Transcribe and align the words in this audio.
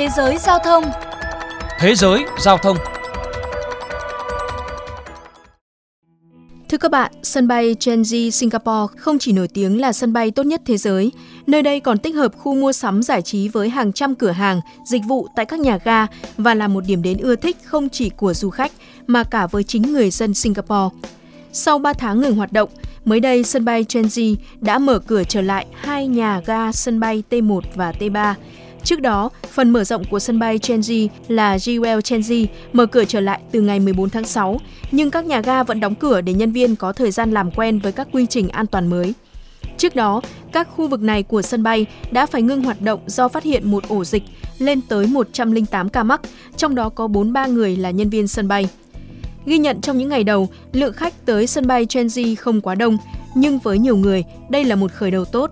Thế 0.00 0.08
giới 0.16 0.38
giao 0.38 0.58
thông 0.58 0.84
Thế 1.78 1.94
giới 1.94 2.24
giao 2.38 2.58
thông 2.58 2.76
Thưa 6.68 6.78
các 6.78 6.90
bạn, 6.90 7.12
sân 7.22 7.48
bay 7.48 7.76
Changi 7.80 8.30
Singapore 8.32 8.94
không 8.96 9.18
chỉ 9.18 9.32
nổi 9.32 9.48
tiếng 9.48 9.80
là 9.80 9.92
sân 9.92 10.12
bay 10.12 10.30
tốt 10.30 10.42
nhất 10.42 10.62
thế 10.66 10.76
giới, 10.76 11.12
nơi 11.46 11.62
đây 11.62 11.80
còn 11.80 11.98
tích 11.98 12.14
hợp 12.14 12.32
khu 12.36 12.54
mua 12.54 12.72
sắm 12.72 13.02
giải 13.02 13.22
trí 13.22 13.48
với 13.48 13.68
hàng 13.68 13.92
trăm 13.92 14.14
cửa 14.14 14.30
hàng, 14.30 14.60
dịch 14.84 15.02
vụ 15.08 15.28
tại 15.36 15.44
các 15.44 15.60
nhà 15.60 15.78
ga 15.84 16.06
và 16.36 16.54
là 16.54 16.68
một 16.68 16.84
điểm 16.86 17.02
đến 17.02 17.18
ưa 17.18 17.36
thích 17.36 17.56
không 17.64 17.88
chỉ 17.88 18.10
của 18.10 18.34
du 18.34 18.50
khách 18.50 18.72
mà 19.06 19.24
cả 19.24 19.46
với 19.46 19.64
chính 19.64 19.82
người 19.82 20.10
dân 20.10 20.34
Singapore. 20.34 20.96
Sau 21.52 21.78
3 21.78 21.92
tháng 21.92 22.20
ngừng 22.20 22.36
hoạt 22.36 22.52
động, 22.52 22.70
mới 23.04 23.20
đây 23.20 23.44
sân 23.44 23.64
bay 23.64 23.84
Changi 23.84 24.36
đã 24.60 24.78
mở 24.78 24.98
cửa 24.98 25.24
trở 25.24 25.40
lại 25.40 25.66
hai 25.74 26.06
nhà 26.06 26.40
ga 26.46 26.72
sân 26.72 27.00
bay 27.00 27.22
T1 27.30 27.60
và 27.74 27.92
T3. 27.92 28.34
Trước 28.84 29.00
đó, 29.00 29.30
phần 29.50 29.70
mở 29.70 29.84
rộng 29.84 30.04
của 30.04 30.18
sân 30.18 30.38
bay 30.38 30.58
Chenji 30.58 31.08
là 31.28 31.56
Jewel 31.56 32.00
Chenji 32.00 32.46
mở 32.72 32.86
cửa 32.86 33.04
trở 33.04 33.20
lại 33.20 33.40
từ 33.52 33.60
ngày 33.60 33.80
14 33.80 34.10
tháng 34.10 34.24
6, 34.24 34.60
nhưng 34.90 35.10
các 35.10 35.24
nhà 35.24 35.40
ga 35.40 35.62
vẫn 35.62 35.80
đóng 35.80 35.94
cửa 35.94 36.20
để 36.20 36.32
nhân 36.32 36.52
viên 36.52 36.76
có 36.76 36.92
thời 36.92 37.10
gian 37.10 37.30
làm 37.30 37.50
quen 37.50 37.78
với 37.78 37.92
các 37.92 38.08
quy 38.12 38.26
trình 38.26 38.48
an 38.48 38.66
toàn 38.66 38.86
mới. 38.86 39.14
Trước 39.76 39.96
đó, 39.96 40.20
các 40.52 40.68
khu 40.76 40.88
vực 40.88 41.02
này 41.02 41.22
của 41.22 41.42
sân 41.42 41.62
bay 41.62 41.86
đã 42.10 42.26
phải 42.26 42.42
ngưng 42.42 42.62
hoạt 42.62 42.80
động 42.80 43.00
do 43.06 43.28
phát 43.28 43.42
hiện 43.42 43.70
một 43.70 43.88
ổ 43.88 44.04
dịch 44.04 44.22
lên 44.58 44.80
tới 44.88 45.06
108 45.06 45.88
ca 45.88 46.02
mắc, 46.02 46.20
trong 46.56 46.74
đó 46.74 46.88
có 46.88 47.08
43 47.08 47.46
người 47.46 47.76
là 47.76 47.90
nhân 47.90 48.10
viên 48.10 48.28
sân 48.28 48.48
bay. 48.48 48.68
Ghi 49.46 49.58
nhận 49.58 49.80
trong 49.80 49.98
những 49.98 50.08
ngày 50.08 50.24
đầu, 50.24 50.48
lượng 50.72 50.92
khách 50.92 51.26
tới 51.26 51.46
sân 51.46 51.66
bay 51.66 51.84
Chenji 51.84 52.36
không 52.36 52.60
quá 52.60 52.74
đông, 52.74 52.96
nhưng 53.34 53.58
với 53.58 53.78
nhiều 53.78 53.96
người, 53.96 54.24
đây 54.50 54.64
là 54.64 54.74
một 54.74 54.92
khởi 54.92 55.10
đầu 55.10 55.24
tốt. 55.24 55.50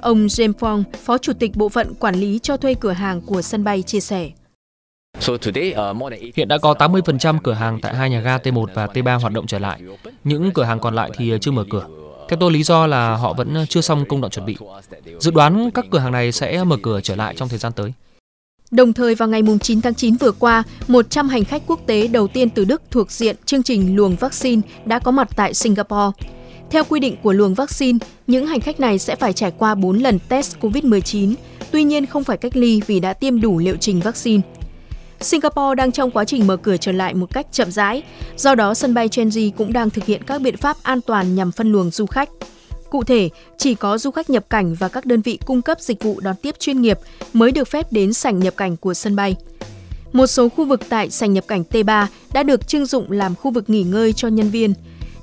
Ông 0.00 0.26
James 0.26 0.52
Fong, 0.52 0.84
Phó 1.04 1.18
Chủ 1.18 1.32
tịch 1.32 1.56
Bộ 1.56 1.68
phận 1.68 1.94
Quản 1.94 2.14
lý 2.14 2.38
cho 2.42 2.56
thuê 2.56 2.74
cửa 2.74 2.92
hàng 2.92 3.20
của 3.20 3.42
sân 3.42 3.64
bay 3.64 3.82
chia 3.82 4.00
sẻ. 4.00 4.30
Hiện 6.36 6.48
đã 6.48 6.58
có 6.58 6.74
80% 6.78 7.38
cửa 7.42 7.52
hàng 7.52 7.78
tại 7.82 7.94
hai 7.94 8.10
nhà 8.10 8.20
ga 8.20 8.38
T1 8.38 8.66
và 8.74 8.86
T3 8.86 9.20
hoạt 9.20 9.32
động 9.32 9.46
trở 9.46 9.58
lại. 9.58 9.80
Những 10.24 10.50
cửa 10.54 10.64
hàng 10.64 10.80
còn 10.80 10.94
lại 10.94 11.10
thì 11.16 11.32
chưa 11.40 11.50
mở 11.50 11.64
cửa. 11.70 11.86
Theo 12.28 12.38
tôi 12.40 12.52
lý 12.52 12.62
do 12.62 12.86
là 12.86 13.16
họ 13.16 13.32
vẫn 13.32 13.54
chưa 13.68 13.80
xong 13.80 14.04
công 14.08 14.20
đoạn 14.20 14.30
chuẩn 14.30 14.46
bị. 14.46 14.56
Dự 15.20 15.30
đoán 15.30 15.70
các 15.70 15.84
cửa 15.90 15.98
hàng 15.98 16.12
này 16.12 16.32
sẽ 16.32 16.64
mở 16.64 16.76
cửa 16.82 17.00
trở 17.00 17.16
lại 17.16 17.34
trong 17.36 17.48
thời 17.48 17.58
gian 17.58 17.72
tới. 17.72 17.92
Đồng 18.70 18.92
thời 18.92 19.14
vào 19.14 19.28
ngày 19.28 19.42
9 19.60 19.80
tháng 19.80 19.94
9 19.94 20.16
vừa 20.16 20.32
qua, 20.32 20.62
100 20.88 21.28
hành 21.28 21.44
khách 21.44 21.62
quốc 21.66 21.80
tế 21.86 22.08
đầu 22.08 22.28
tiên 22.28 22.50
từ 22.50 22.64
Đức 22.64 22.82
thuộc 22.90 23.10
diện 23.10 23.36
chương 23.44 23.62
trình 23.62 23.96
luồng 23.96 24.16
vaccine 24.16 24.62
đã 24.84 24.98
có 24.98 25.10
mặt 25.10 25.28
tại 25.36 25.54
Singapore. 25.54 26.10
Theo 26.70 26.84
quy 26.88 27.00
định 27.00 27.16
của 27.22 27.32
luồng 27.32 27.54
vaccine, 27.54 27.98
những 28.26 28.46
hành 28.46 28.60
khách 28.60 28.80
này 28.80 28.98
sẽ 28.98 29.16
phải 29.16 29.32
trải 29.32 29.52
qua 29.58 29.74
4 29.74 29.98
lần 29.98 30.18
test 30.28 30.56
COVID-19, 30.60 31.34
tuy 31.70 31.84
nhiên 31.84 32.06
không 32.06 32.24
phải 32.24 32.36
cách 32.36 32.56
ly 32.56 32.80
vì 32.86 33.00
đã 33.00 33.12
tiêm 33.12 33.40
đủ 33.40 33.58
liệu 33.58 33.76
trình 33.76 34.00
vaccine. 34.00 34.42
Singapore 35.20 35.74
đang 35.76 35.92
trong 35.92 36.10
quá 36.10 36.24
trình 36.24 36.46
mở 36.46 36.56
cửa 36.56 36.76
trở 36.76 36.92
lại 36.92 37.14
một 37.14 37.32
cách 37.32 37.46
chậm 37.52 37.70
rãi, 37.70 38.02
do 38.36 38.54
đó 38.54 38.74
sân 38.74 38.94
bay 38.94 39.08
Changi 39.08 39.50
cũng 39.56 39.72
đang 39.72 39.90
thực 39.90 40.04
hiện 40.04 40.22
các 40.26 40.40
biện 40.40 40.56
pháp 40.56 40.76
an 40.82 41.00
toàn 41.00 41.34
nhằm 41.34 41.52
phân 41.52 41.72
luồng 41.72 41.90
du 41.90 42.06
khách. 42.06 42.28
Cụ 42.90 43.04
thể, 43.04 43.28
chỉ 43.58 43.74
có 43.74 43.98
du 43.98 44.10
khách 44.10 44.30
nhập 44.30 44.50
cảnh 44.50 44.74
và 44.74 44.88
các 44.88 45.06
đơn 45.06 45.20
vị 45.20 45.38
cung 45.46 45.62
cấp 45.62 45.80
dịch 45.80 46.02
vụ 46.04 46.20
đón 46.20 46.36
tiếp 46.42 46.54
chuyên 46.58 46.82
nghiệp 46.82 46.98
mới 47.32 47.52
được 47.52 47.68
phép 47.68 47.92
đến 47.92 48.12
sảnh 48.12 48.38
nhập 48.38 48.56
cảnh 48.56 48.76
của 48.76 48.94
sân 48.94 49.16
bay. 49.16 49.36
Một 50.12 50.26
số 50.26 50.48
khu 50.48 50.64
vực 50.64 50.80
tại 50.88 51.10
sảnh 51.10 51.32
nhập 51.32 51.44
cảnh 51.48 51.64
T3 51.70 52.06
đã 52.32 52.42
được 52.42 52.68
trưng 52.68 52.86
dụng 52.86 53.10
làm 53.10 53.34
khu 53.34 53.50
vực 53.50 53.70
nghỉ 53.70 53.82
ngơi 53.82 54.12
cho 54.12 54.28
nhân 54.28 54.50
viên. 54.50 54.74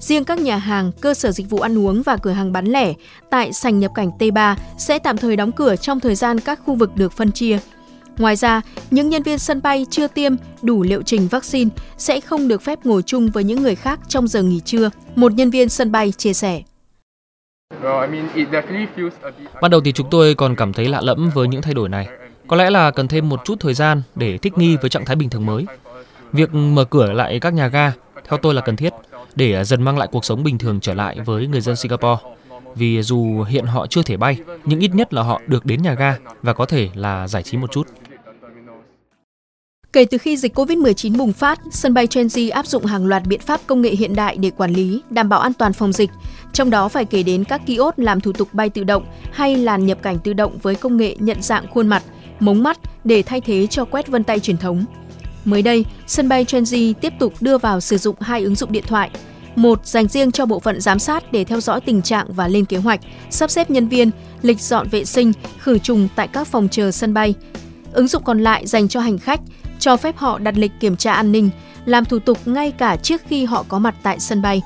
Riêng 0.00 0.24
các 0.24 0.38
nhà 0.38 0.56
hàng, 0.56 0.92
cơ 1.00 1.14
sở 1.14 1.32
dịch 1.32 1.50
vụ 1.50 1.58
ăn 1.58 1.78
uống 1.78 2.02
và 2.02 2.16
cửa 2.16 2.30
hàng 2.30 2.52
bán 2.52 2.66
lẻ 2.66 2.92
tại 3.30 3.52
sảnh 3.52 3.78
nhập 3.78 3.92
cảnh 3.94 4.10
T3 4.18 4.56
sẽ 4.78 4.98
tạm 4.98 5.16
thời 5.16 5.36
đóng 5.36 5.52
cửa 5.52 5.76
trong 5.76 6.00
thời 6.00 6.14
gian 6.14 6.40
các 6.40 6.60
khu 6.64 6.74
vực 6.74 6.96
được 6.96 7.12
phân 7.12 7.32
chia. 7.32 7.58
Ngoài 8.18 8.36
ra, 8.36 8.60
những 8.90 9.08
nhân 9.08 9.22
viên 9.22 9.38
sân 9.38 9.62
bay 9.62 9.86
chưa 9.90 10.06
tiêm 10.08 10.34
đủ 10.62 10.82
liệu 10.82 11.02
trình 11.02 11.28
vaccine 11.28 11.70
sẽ 11.98 12.20
không 12.20 12.48
được 12.48 12.62
phép 12.62 12.78
ngồi 12.84 13.02
chung 13.02 13.30
với 13.30 13.44
những 13.44 13.62
người 13.62 13.74
khác 13.74 14.00
trong 14.08 14.28
giờ 14.28 14.42
nghỉ 14.42 14.60
trưa, 14.60 14.90
một 15.14 15.32
nhân 15.32 15.50
viên 15.50 15.68
sân 15.68 15.92
bay 15.92 16.12
chia 16.12 16.32
sẻ. 16.32 16.62
Ban 19.62 19.70
đầu 19.70 19.80
thì 19.84 19.92
chúng 19.92 20.10
tôi 20.10 20.34
còn 20.34 20.56
cảm 20.56 20.72
thấy 20.72 20.88
lạ 20.88 21.00
lẫm 21.00 21.30
với 21.34 21.48
những 21.48 21.62
thay 21.62 21.74
đổi 21.74 21.88
này. 21.88 22.08
Có 22.48 22.56
lẽ 22.56 22.70
là 22.70 22.90
cần 22.90 23.08
thêm 23.08 23.28
một 23.28 23.40
chút 23.44 23.60
thời 23.60 23.74
gian 23.74 24.02
để 24.14 24.38
thích 24.38 24.58
nghi 24.58 24.76
với 24.76 24.90
trạng 24.90 25.04
thái 25.04 25.16
bình 25.16 25.30
thường 25.30 25.46
mới. 25.46 25.66
Việc 26.32 26.54
mở 26.54 26.84
cửa 26.84 27.12
lại 27.12 27.40
các 27.40 27.54
nhà 27.54 27.68
ga 27.68 27.92
theo 28.28 28.38
tôi 28.38 28.54
là 28.54 28.60
cần 28.60 28.76
thiết 28.76 28.92
để 29.34 29.64
dần 29.64 29.82
mang 29.82 29.98
lại 29.98 30.08
cuộc 30.12 30.24
sống 30.24 30.44
bình 30.44 30.58
thường 30.58 30.80
trở 30.80 30.94
lại 30.94 31.16
với 31.24 31.46
người 31.46 31.60
dân 31.60 31.76
Singapore. 31.76 32.22
Vì 32.74 33.02
dù 33.02 33.42
hiện 33.42 33.64
họ 33.64 33.86
chưa 33.86 34.02
thể 34.02 34.16
bay, 34.16 34.36
nhưng 34.64 34.80
ít 34.80 34.94
nhất 34.94 35.14
là 35.14 35.22
họ 35.22 35.40
được 35.46 35.66
đến 35.66 35.82
nhà 35.82 35.94
ga 35.94 36.16
và 36.42 36.52
có 36.52 36.66
thể 36.66 36.88
là 36.94 37.28
giải 37.28 37.42
trí 37.42 37.58
một 37.58 37.72
chút. 37.72 37.86
Kể 39.92 40.04
từ 40.04 40.18
khi 40.18 40.36
dịch 40.36 40.58
COVID-19 40.58 41.16
bùng 41.16 41.32
phát, 41.32 41.60
sân 41.70 41.94
bay 41.94 42.06
Changi 42.06 42.50
áp 42.52 42.66
dụng 42.66 42.84
hàng 42.84 43.06
loạt 43.06 43.22
biện 43.26 43.40
pháp 43.40 43.60
công 43.66 43.82
nghệ 43.82 43.90
hiện 43.90 44.14
đại 44.14 44.36
để 44.36 44.50
quản 44.50 44.72
lý, 44.72 45.02
đảm 45.10 45.28
bảo 45.28 45.40
an 45.40 45.52
toàn 45.52 45.72
phòng 45.72 45.92
dịch, 45.92 46.10
trong 46.52 46.70
đó 46.70 46.88
phải 46.88 47.04
kể 47.04 47.22
đến 47.22 47.44
các 47.44 47.60
kiosk 47.66 47.98
làm 47.98 48.20
thủ 48.20 48.32
tục 48.32 48.48
bay 48.52 48.70
tự 48.70 48.84
động 48.84 49.04
hay 49.32 49.56
làn 49.56 49.86
nhập 49.86 49.98
cảnh 50.02 50.18
tự 50.18 50.32
động 50.32 50.58
với 50.62 50.74
công 50.74 50.96
nghệ 50.96 51.16
nhận 51.18 51.42
dạng 51.42 51.66
khuôn 51.66 51.88
mặt, 51.88 52.02
mống 52.40 52.62
mắt 52.62 52.78
để 53.04 53.22
thay 53.22 53.40
thế 53.40 53.66
cho 53.66 53.84
quét 53.84 54.08
vân 54.08 54.24
tay 54.24 54.40
truyền 54.40 54.56
thống. 54.56 54.84
Mới 55.46 55.62
đây, 55.62 55.84
sân 56.06 56.28
bay 56.28 56.44
Changi 56.44 56.94
tiếp 57.00 57.12
tục 57.18 57.34
đưa 57.40 57.58
vào 57.58 57.80
sử 57.80 57.98
dụng 57.98 58.16
hai 58.20 58.42
ứng 58.42 58.54
dụng 58.54 58.72
điện 58.72 58.84
thoại. 58.86 59.10
Một 59.56 59.86
dành 59.86 60.08
riêng 60.08 60.32
cho 60.32 60.46
bộ 60.46 60.60
phận 60.60 60.80
giám 60.80 60.98
sát 60.98 61.32
để 61.32 61.44
theo 61.44 61.60
dõi 61.60 61.80
tình 61.80 62.02
trạng 62.02 62.26
và 62.32 62.48
lên 62.48 62.64
kế 62.64 62.76
hoạch, 62.76 63.00
sắp 63.30 63.50
xếp 63.50 63.70
nhân 63.70 63.88
viên, 63.88 64.10
lịch 64.42 64.60
dọn 64.60 64.88
vệ 64.88 65.04
sinh, 65.04 65.32
khử 65.58 65.78
trùng 65.78 66.08
tại 66.16 66.28
các 66.28 66.46
phòng 66.46 66.68
chờ 66.70 66.90
sân 66.90 67.14
bay. 67.14 67.34
Ứng 67.92 68.08
dụng 68.08 68.22
còn 68.24 68.40
lại 68.42 68.66
dành 68.66 68.88
cho 68.88 69.00
hành 69.00 69.18
khách, 69.18 69.40
cho 69.78 69.96
phép 69.96 70.16
họ 70.16 70.38
đặt 70.38 70.54
lịch 70.58 70.72
kiểm 70.80 70.96
tra 70.96 71.12
an 71.12 71.32
ninh, 71.32 71.50
làm 71.84 72.04
thủ 72.04 72.18
tục 72.18 72.38
ngay 72.44 72.70
cả 72.70 72.96
trước 72.96 73.22
khi 73.28 73.44
họ 73.44 73.64
có 73.68 73.78
mặt 73.78 73.94
tại 74.02 74.20
sân 74.20 74.42
bay. 74.42 74.62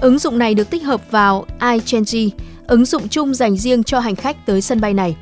Ứng 0.00 0.18
dụng 0.18 0.38
này 0.38 0.54
được 0.54 0.70
tích 0.70 0.82
hợp 0.82 1.10
vào 1.10 1.46
iChangi, 1.60 2.30
ứng 2.66 2.84
dụng 2.84 3.08
chung 3.08 3.34
dành 3.34 3.56
riêng 3.56 3.82
cho 3.82 4.00
hành 4.00 4.16
khách 4.16 4.46
tới 4.46 4.60
sân 4.60 4.80
bay 4.80 4.94
này. 4.94 5.16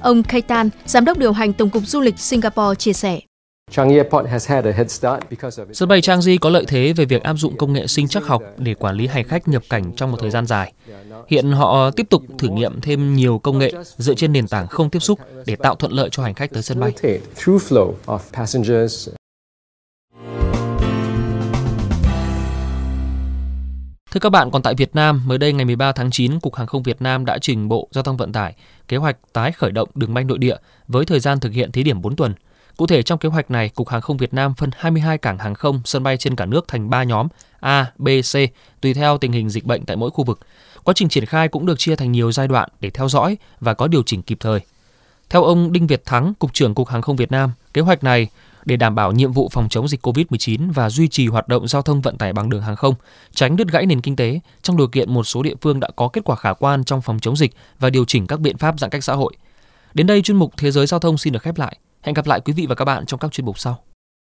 Ông 0.00 0.22
Kaitan, 0.22 0.70
giám 0.86 1.04
đốc 1.04 1.18
điều 1.18 1.32
hành 1.32 1.52
Tổng 1.52 1.70
cục 1.70 1.86
Du 1.86 2.00
lịch 2.00 2.18
Singapore 2.18 2.74
chia 2.78 2.92
sẻ. 2.92 3.20
Sân 5.72 5.88
bay 5.88 6.00
Changi 6.00 6.38
có 6.40 6.50
lợi 6.50 6.64
thế 6.68 6.92
về 6.92 7.04
việc 7.04 7.22
áp 7.22 7.34
dụng 7.34 7.56
công 7.56 7.72
nghệ 7.72 7.86
sinh 7.86 8.08
chắc 8.08 8.26
học 8.26 8.42
để 8.58 8.74
quản 8.74 8.96
lý 8.96 9.06
hành 9.06 9.28
khách 9.28 9.48
nhập 9.48 9.62
cảnh 9.68 9.92
trong 9.96 10.12
một 10.12 10.18
thời 10.20 10.30
gian 10.30 10.46
dài. 10.46 10.72
Hiện 11.28 11.52
họ 11.52 11.90
tiếp 11.90 12.06
tục 12.10 12.22
thử 12.38 12.48
nghiệm 12.48 12.80
thêm 12.80 13.16
nhiều 13.16 13.38
công 13.38 13.58
nghệ 13.58 13.72
dựa 13.96 14.14
trên 14.14 14.32
nền 14.32 14.48
tảng 14.48 14.66
không 14.66 14.90
tiếp 14.90 14.98
xúc 14.98 15.20
để 15.46 15.56
tạo 15.56 15.74
thuận 15.74 15.92
lợi 15.92 16.08
cho 16.12 16.22
hành 16.22 16.34
khách 16.34 16.50
tới 16.52 16.62
sân 16.62 16.80
bay. 16.80 16.92
Thưa 24.10 24.20
các 24.20 24.30
bạn, 24.30 24.50
còn 24.50 24.62
tại 24.62 24.74
Việt 24.74 24.94
Nam, 24.94 25.22
mới 25.26 25.38
đây 25.38 25.52
ngày 25.52 25.64
13 25.64 25.92
tháng 25.92 26.10
9, 26.10 26.40
Cục 26.40 26.54
Hàng 26.54 26.66
không 26.66 26.82
Việt 26.82 27.02
Nam 27.02 27.24
đã 27.24 27.38
trình 27.38 27.68
Bộ 27.68 27.88
Giao 27.92 28.04
thông 28.04 28.16
Vận 28.16 28.32
tải 28.32 28.54
kế 28.88 28.96
hoạch 28.96 29.16
tái 29.32 29.52
khởi 29.52 29.72
động 29.72 29.88
đường 29.94 30.14
bay 30.14 30.24
nội 30.24 30.38
địa 30.38 30.56
với 30.88 31.04
thời 31.04 31.20
gian 31.20 31.40
thực 31.40 31.52
hiện 31.52 31.72
thí 31.72 31.82
điểm 31.82 32.02
4 32.02 32.16
tuần. 32.16 32.34
Cụ 32.76 32.86
thể 32.86 33.02
trong 33.02 33.18
kế 33.18 33.28
hoạch 33.28 33.50
này, 33.50 33.68
Cục 33.68 33.88
Hàng 33.88 34.00
không 34.00 34.16
Việt 34.16 34.34
Nam 34.34 34.54
phân 34.54 34.70
22 34.76 35.18
cảng 35.18 35.38
hàng 35.38 35.54
không, 35.54 35.80
sân 35.84 36.02
bay 36.02 36.16
trên 36.16 36.36
cả 36.36 36.46
nước 36.46 36.68
thành 36.68 36.90
3 36.90 37.02
nhóm 37.02 37.28
A, 37.60 37.92
B, 37.98 38.08
C, 38.32 38.34
tùy 38.80 38.94
theo 38.94 39.18
tình 39.18 39.32
hình 39.32 39.50
dịch 39.50 39.64
bệnh 39.64 39.84
tại 39.84 39.96
mỗi 39.96 40.10
khu 40.10 40.24
vực. 40.24 40.40
Quá 40.84 40.94
trình 40.96 41.08
triển 41.08 41.26
khai 41.26 41.48
cũng 41.48 41.66
được 41.66 41.78
chia 41.78 41.96
thành 41.96 42.12
nhiều 42.12 42.32
giai 42.32 42.48
đoạn 42.48 42.68
để 42.80 42.90
theo 42.90 43.08
dõi 43.08 43.36
và 43.60 43.74
có 43.74 43.86
điều 43.86 44.02
chỉnh 44.02 44.22
kịp 44.22 44.36
thời. 44.40 44.60
Theo 45.30 45.44
ông 45.44 45.72
Đinh 45.72 45.86
Việt 45.86 46.04
Thắng, 46.04 46.34
Cục 46.34 46.52
trưởng 46.52 46.74
Cục 46.74 46.88
Hàng 46.88 47.02
không 47.02 47.16
Việt 47.16 47.30
Nam, 47.30 47.52
kế 47.74 47.80
hoạch 47.80 48.04
này 48.04 48.28
để 48.64 48.76
đảm 48.76 48.94
bảo 48.94 49.12
nhiệm 49.12 49.32
vụ 49.32 49.48
phòng 49.52 49.68
chống 49.68 49.88
dịch 49.88 50.06
COVID-19 50.06 50.72
và 50.72 50.90
duy 50.90 51.08
trì 51.08 51.26
hoạt 51.26 51.48
động 51.48 51.68
giao 51.68 51.82
thông 51.82 52.00
vận 52.00 52.18
tải 52.18 52.32
bằng 52.32 52.50
đường 52.50 52.62
hàng 52.62 52.76
không, 52.76 52.94
tránh 53.34 53.56
đứt 53.56 53.68
gãy 53.68 53.86
nền 53.86 54.00
kinh 54.00 54.16
tế 54.16 54.40
trong 54.62 54.76
điều 54.76 54.88
kiện 54.88 55.14
một 55.14 55.24
số 55.24 55.42
địa 55.42 55.54
phương 55.60 55.80
đã 55.80 55.88
có 55.96 56.08
kết 56.08 56.24
quả 56.24 56.36
khả 56.36 56.52
quan 56.52 56.84
trong 56.84 57.02
phòng 57.02 57.18
chống 57.20 57.36
dịch 57.36 57.52
và 57.78 57.90
điều 57.90 58.04
chỉnh 58.04 58.26
các 58.26 58.40
biện 58.40 58.58
pháp 58.58 58.78
giãn 58.78 58.90
cách 58.90 59.04
xã 59.04 59.14
hội. 59.14 59.32
Đến 59.94 60.06
đây 60.06 60.22
chuyên 60.22 60.36
mục 60.36 60.52
Thế 60.56 60.70
giới 60.70 60.86
giao 60.86 61.00
thông 61.00 61.18
xin 61.18 61.32
được 61.32 61.42
khép 61.42 61.58
lại. 61.58 61.78
Hẹn 62.06 62.14
gặp 62.14 62.26
lại 62.26 62.40
quý 62.40 62.52
vị 62.52 62.66
và 62.68 62.74
các 62.74 62.84
bạn 62.84 63.06
trong 63.06 63.20
các 63.20 63.32
chuyên 63.32 63.44
mục 63.44 63.58
sau. 63.58 63.85